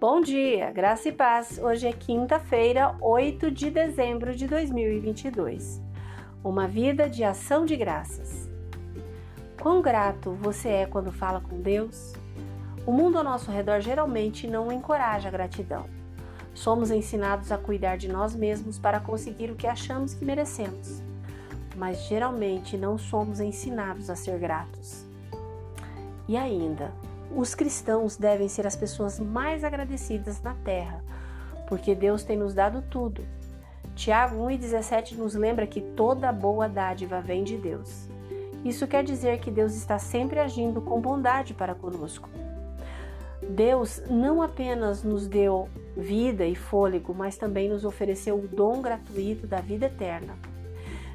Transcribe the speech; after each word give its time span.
Bom 0.00 0.22
dia, 0.22 0.70
graça 0.70 1.10
e 1.10 1.12
paz. 1.12 1.60
Hoje 1.62 1.86
é 1.86 1.92
quinta-feira, 1.92 2.96
8 3.02 3.50
de 3.50 3.70
dezembro 3.70 4.34
de 4.34 4.46
2022. 4.46 5.78
Uma 6.42 6.66
vida 6.66 7.06
de 7.06 7.22
ação 7.22 7.66
de 7.66 7.76
graças. 7.76 8.48
Quão 9.60 9.82
grato 9.82 10.32
você 10.32 10.70
é 10.70 10.86
quando 10.86 11.12
fala 11.12 11.42
com 11.42 11.60
Deus? 11.60 12.14
O 12.86 12.92
mundo 12.92 13.18
ao 13.18 13.24
nosso 13.24 13.50
redor 13.50 13.82
geralmente 13.82 14.46
não 14.46 14.72
encoraja 14.72 15.28
a 15.28 15.30
gratidão. 15.30 15.84
Somos 16.54 16.90
ensinados 16.90 17.52
a 17.52 17.58
cuidar 17.58 17.98
de 17.98 18.08
nós 18.08 18.34
mesmos 18.34 18.78
para 18.78 19.00
conseguir 19.00 19.50
o 19.50 19.54
que 19.54 19.66
achamos 19.66 20.14
que 20.14 20.24
merecemos, 20.24 21.02
mas 21.76 22.06
geralmente 22.06 22.74
não 22.78 22.96
somos 22.96 23.38
ensinados 23.38 24.08
a 24.08 24.16
ser 24.16 24.38
gratos. 24.38 25.04
E 26.26 26.38
ainda, 26.38 26.90
os 27.34 27.54
cristãos 27.54 28.16
devem 28.16 28.48
ser 28.48 28.66
as 28.66 28.76
pessoas 28.76 29.20
mais 29.20 29.64
agradecidas 29.64 30.42
na 30.42 30.54
terra, 30.54 31.02
porque 31.68 31.94
Deus 31.94 32.22
tem 32.22 32.36
nos 32.36 32.54
dado 32.54 32.82
tudo. 32.82 33.24
Tiago 33.94 34.36
1,17 34.46 35.16
nos 35.16 35.34
lembra 35.34 35.66
que 35.66 35.80
toda 35.80 36.32
boa 36.32 36.68
dádiva 36.68 37.20
vem 37.20 37.44
de 37.44 37.56
Deus. 37.56 38.08
Isso 38.64 38.86
quer 38.86 39.04
dizer 39.04 39.40
que 39.40 39.50
Deus 39.50 39.74
está 39.74 39.98
sempre 39.98 40.38
agindo 40.38 40.80
com 40.80 41.00
bondade 41.00 41.54
para 41.54 41.74
conosco. 41.74 42.28
Deus 43.48 44.02
não 44.08 44.42
apenas 44.42 45.02
nos 45.02 45.26
deu 45.26 45.68
vida 45.96 46.44
e 46.44 46.54
fôlego, 46.54 47.14
mas 47.14 47.36
também 47.36 47.68
nos 47.68 47.84
ofereceu 47.84 48.38
o 48.38 48.46
dom 48.46 48.82
gratuito 48.82 49.46
da 49.46 49.60
vida 49.60 49.86
eterna. 49.86 50.34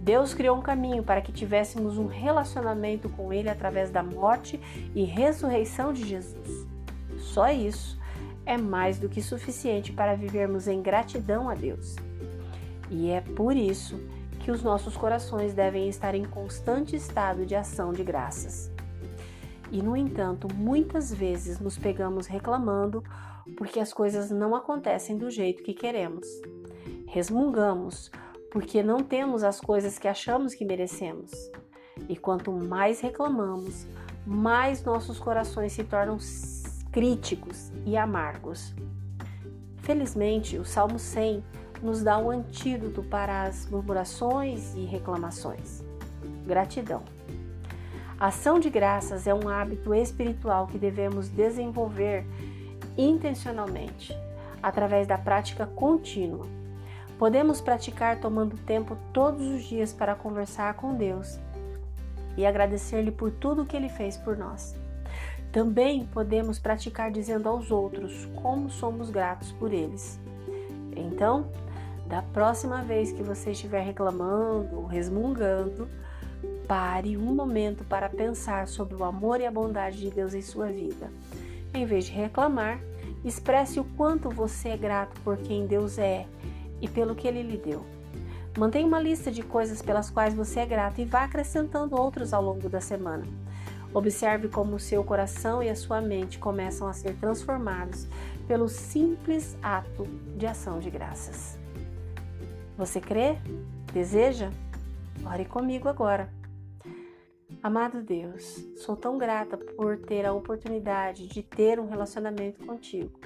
Deus 0.00 0.32
criou 0.32 0.56
um 0.56 0.62
caminho 0.62 1.02
para 1.02 1.20
que 1.20 1.32
tivéssemos 1.32 1.98
um 1.98 2.06
relacionamento 2.06 3.08
com 3.08 3.32
Ele 3.32 3.48
através 3.48 3.90
da 3.90 4.02
morte 4.02 4.60
e 4.94 5.04
ressurreição 5.04 5.92
de 5.92 6.06
Jesus. 6.06 6.66
Só 7.18 7.50
isso 7.50 7.98
é 8.46 8.56
mais 8.56 8.98
do 8.98 9.08
que 9.08 9.20
suficiente 9.20 9.92
para 9.92 10.16
vivermos 10.16 10.68
em 10.68 10.80
gratidão 10.80 11.48
a 11.48 11.54
Deus. 11.54 11.96
E 12.90 13.10
é 13.10 13.20
por 13.20 13.54
isso 13.54 14.00
que 14.40 14.50
os 14.50 14.62
nossos 14.62 14.96
corações 14.96 15.52
devem 15.52 15.88
estar 15.88 16.14
em 16.14 16.24
constante 16.24 16.96
estado 16.96 17.44
de 17.44 17.54
ação 17.54 17.92
de 17.92 18.02
graças. 18.02 18.70
E, 19.70 19.82
no 19.82 19.94
entanto, 19.94 20.48
muitas 20.54 21.12
vezes 21.12 21.60
nos 21.60 21.76
pegamos 21.76 22.26
reclamando 22.26 23.04
porque 23.56 23.80
as 23.80 23.92
coisas 23.92 24.30
não 24.30 24.54
acontecem 24.54 25.18
do 25.18 25.30
jeito 25.30 25.62
que 25.62 25.74
queremos. 25.74 26.26
Resmungamos 27.06 28.10
porque 28.58 28.82
não 28.82 29.04
temos 29.04 29.44
as 29.44 29.60
coisas 29.60 30.00
que 30.00 30.08
achamos 30.08 30.52
que 30.52 30.64
merecemos. 30.64 31.30
E 32.08 32.16
quanto 32.16 32.50
mais 32.50 33.00
reclamamos, 33.00 33.86
mais 34.26 34.82
nossos 34.82 35.20
corações 35.20 35.74
se 35.74 35.84
tornam 35.84 36.18
críticos 36.90 37.70
e 37.86 37.96
amargos. 37.96 38.74
Felizmente, 39.76 40.58
o 40.58 40.64
Salmo 40.64 40.98
100 40.98 41.44
nos 41.80 42.02
dá 42.02 42.18
um 42.18 42.32
antídoto 42.32 43.00
para 43.04 43.44
as 43.44 43.70
murmurações 43.70 44.74
e 44.74 44.84
reclamações. 44.84 45.84
Gratidão. 46.44 47.04
A 48.18 48.26
ação 48.26 48.58
de 48.58 48.68
graças 48.68 49.28
é 49.28 49.32
um 49.32 49.48
hábito 49.48 49.94
espiritual 49.94 50.66
que 50.66 50.78
devemos 50.78 51.28
desenvolver 51.28 52.26
intencionalmente, 52.96 54.12
através 54.60 55.06
da 55.06 55.16
prática 55.16 55.64
contínua 55.64 56.57
Podemos 57.18 57.60
praticar 57.60 58.20
tomando 58.20 58.56
tempo 58.58 58.96
todos 59.12 59.44
os 59.44 59.64
dias 59.64 59.92
para 59.92 60.14
conversar 60.14 60.74
com 60.74 60.94
Deus 60.94 61.38
e 62.36 62.46
agradecer-lhe 62.46 63.10
por 63.10 63.32
tudo 63.32 63.66
que 63.66 63.76
ele 63.76 63.88
fez 63.88 64.16
por 64.16 64.36
nós. 64.36 64.76
Também 65.50 66.06
podemos 66.06 66.60
praticar 66.60 67.10
dizendo 67.10 67.48
aos 67.48 67.72
outros 67.72 68.26
como 68.36 68.70
somos 68.70 69.10
gratos 69.10 69.50
por 69.50 69.72
eles. 69.72 70.20
Então, 70.94 71.48
da 72.06 72.22
próxima 72.22 72.82
vez 72.82 73.10
que 73.10 73.22
você 73.22 73.50
estiver 73.50 73.80
reclamando 73.80 74.76
ou 74.76 74.86
resmungando, 74.86 75.88
pare 76.68 77.16
um 77.16 77.34
momento 77.34 77.82
para 77.84 78.08
pensar 78.08 78.68
sobre 78.68 78.94
o 78.94 79.02
amor 79.02 79.40
e 79.40 79.46
a 79.46 79.50
bondade 79.50 79.98
de 79.98 80.10
Deus 80.10 80.34
em 80.34 80.42
sua 80.42 80.66
vida. 80.66 81.10
Em 81.74 81.84
vez 81.84 82.04
de 82.04 82.12
reclamar, 82.12 82.78
expresse 83.24 83.80
o 83.80 83.84
quanto 83.96 84.30
você 84.30 84.68
é 84.70 84.76
grato 84.76 85.20
por 85.22 85.36
quem 85.38 85.66
Deus 85.66 85.98
é 85.98 86.26
e 86.80 86.88
pelo 86.88 87.14
que 87.14 87.26
ele 87.26 87.42
lhe 87.42 87.56
deu. 87.56 87.84
Mantenha 88.56 88.86
uma 88.86 89.00
lista 89.00 89.30
de 89.30 89.42
coisas 89.42 89.80
pelas 89.80 90.10
quais 90.10 90.34
você 90.34 90.60
é 90.60 90.66
grato 90.66 91.00
e 91.00 91.04
vá 91.04 91.24
acrescentando 91.24 92.00
outros 92.00 92.32
ao 92.32 92.42
longo 92.42 92.68
da 92.68 92.80
semana. 92.80 93.24
Observe 93.94 94.48
como 94.48 94.76
o 94.76 94.80
seu 94.80 95.02
coração 95.02 95.62
e 95.62 95.68
a 95.70 95.76
sua 95.76 96.00
mente 96.00 96.38
começam 96.38 96.88
a 96.88 96.92
ser 96.92 97.14
transformados 97.16 98.06
pelo 98.46 98.68
simples 98.68 99.56
ato 99.62 100.04
de 100.36 100.46
ação 100.46 100.78
de 100.78 100.90
graças. 100.90 101.58
Você 102.76 103.00
crê? 103.00 103.36
Deseja? 103.92 104.50
Ore 105.24 105.44
comigo 105.44 105.88
agora. 105.88 106.28
Amado 107.62 108.02
Deus, 108.02 108.64
sou 108.76 108.96
tão 108.96 109.18
grata 109.18 109.56
por 109.56 109.98
ter 109.98 110.24
a 110.24 110.32
oportunidade 110.32 111.26
de 111.26 111.42
ter 111.42 111.80
um 111.80 111.88
relacionamento 111.88 112.64
contigo. 112.64 113.18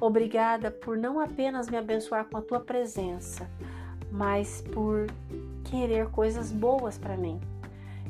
Obrigada 0.00 0.70
por 0.70 0.96
não 0.96 1.18
apenas 1.18 1.68
me 1.68 1.76
abençoar 1.76 2.24
com 2.26 2.36
a 2.36 2.42
tua 2.42 2.60
presença, 2.60 3.48
mas 4.10 4.62
por 4.72 5.06
querer 5.64 6.08
coisas 6.08 6.52
boas 6.52 6.96
para 6.96 7.16
mim. 7.16 7.40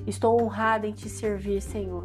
Estou 0.07 0.41
honrada 0.41 0.87
em 0.87 0.93
te 0.93 1.09
servir, 1.09 1.61
Senhor. 1.61 2.05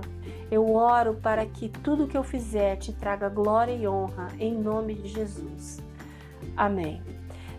Eu 0.51 0.73
oro 0.73 1.15
para 1.15 1.45
que 1.45 1.69
tudo 1.69 2.07
que 2.07 2.17
eu 2.17 2.23
fizer 2.23 2.75
te 2.77 2.93
traga 2.93 3.29
glória 3.29 3.73
e 3.73 3.87
honra, 3.87 4.27
em 4.39 4.53
nome 4.53 4.93
de 4.93 5.07
Jesus. 5.07 5.81
Amém. 6.55 7.01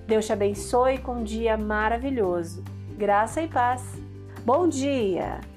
Deus 0.06 0.26
te 0.26 0.32
abençoe 0.32 0.98
com 0.98 1.16
um 1.16 1.24
dia 1.24 1.56
maravilhoso. 1.56 2.62
Graça 2.96 3.42
e 3.42 3.48
paz. 3.48 3.82
Bom 4.44 4.68
dia! 4.68 5.53